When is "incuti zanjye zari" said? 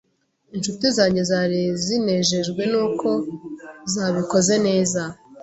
0.55-1.59